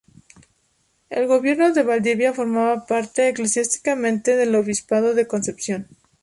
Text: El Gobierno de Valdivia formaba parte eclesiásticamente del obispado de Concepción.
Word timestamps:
El 1.11 1.27
Gobierno 1.27 1.73
de 1.73 1.83
Valdivia 1.83 2.33
formaba 2.33 2.87
parte 2.87 3.27
eclesiásticamente 3.29 4.35
del 4.35 4.55
obispado 4.55 5.13
de 5.13 5.27
Concepción. 5.27 5.89